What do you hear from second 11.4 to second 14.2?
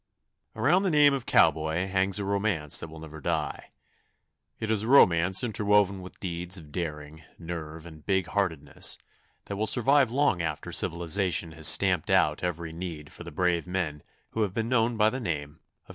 has stamped out every need for the brave men